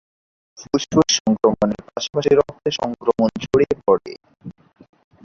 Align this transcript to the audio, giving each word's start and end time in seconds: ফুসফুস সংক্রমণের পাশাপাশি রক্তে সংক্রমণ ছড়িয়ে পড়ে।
ফুসফুস 0.59 1.07
সংক্রমণের 1.17 1.81
পাশাপাশি 1.87 2.31
রক্তে 2.39 2.69
সংক্রমণ 2.79 3.29
ছড়িয়ে 3.43 3.75
পড়ে। 3.85 4.11